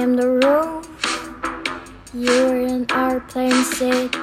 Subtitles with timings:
[0.00, 0.86] am the road.
[2.14, 4.16] You're in our plane seat.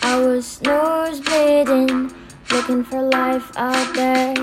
[0.00, 2.10] I was nose bleeding,
[2.50, 4.34] looking for life out there.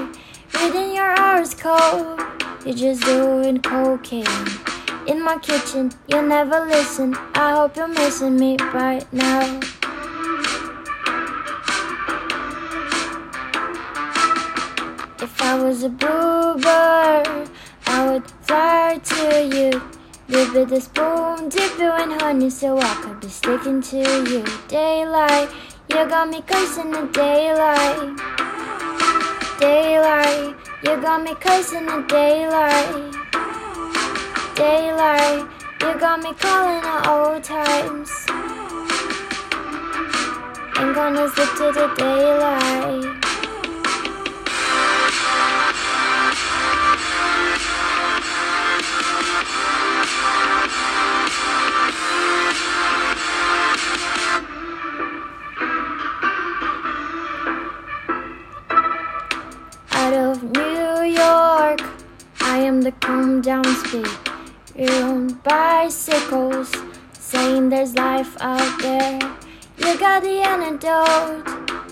[0.53, 2.21] Reading your hours cold,
[2.63, 4.45] you're just doing cocaine.
[5.07, 7.15] In my kitchen, you never listen.
[7.33, 9.59] I hope you're missing me right now.
[15.19, 17.49] If I was a bluebird,
[17.87, 19.81] I would fly to you.
[20.27, 24.43] Give it a spoon, dip you in honey so I could be sticking to you.
[24.67, 25.49] Daylight,
[25.87, 28.17] you got me cursing the daylight.
[29.59, 33.13] Daylight, you got me cursing the daylight.
[34.55, 35.47] Daylight,
[35.81, 38.09] you got me calling the old times.
[40.79, 43.24] Ain't gonna slip to the daylight.
[62.65, 64.07] Am the calm down speed.
[64.89, 66.73] On bicycles,
[67.13, 69.19] saying there's life out there.
[69.77, 71.43] You got the antidote.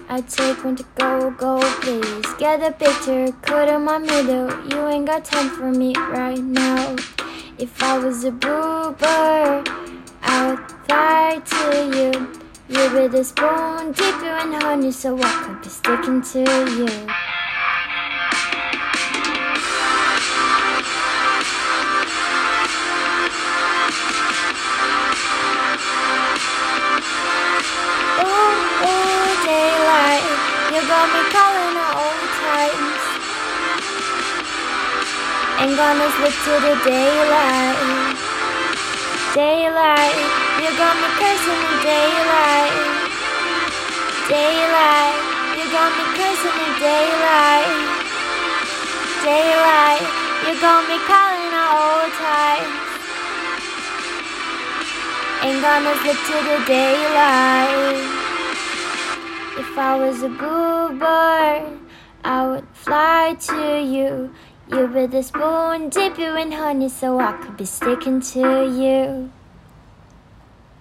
[0.10, 2.26] I take one to go, go, please.
[2.40, 4.50] Get a picture, cut in my middle.
[4.70, 6.96] You ain't got time for me right now.
[7.60, 9.70] If I was a bluebird,
[10.24, 11.64] I would fly to
[11.98, 12.12] you.
[12.68, 16.40] You with a spoon, dip you in honey, so I could be sticking to
[16.80, 17.23] you.
[31.04, 33.04] Got me calling the old times.
[35.60, 38.16] Ain't gonna slip to the daylight.
[39.36, 40.16] Daylight,
[40.64, 42.76] you got me cursing the daylight.
[44.32, 45.20] Daylight,
[45.60, 47.67] you got me cursing the daylight.
[49.27, 50.08] Daylight,
[50.48, 52.80] you got me calling the old times.
[55.44, 58.23] Ain't gonna slip to the daylight.
[59.55, 61.80] If I was a bluebird,
[62.23, 64.33] I would fly to you.
[64.67, 69.31] You with a spoon, dip you in honey so I could be sticking to you.